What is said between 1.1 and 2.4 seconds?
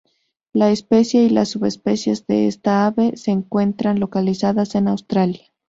y las subespecies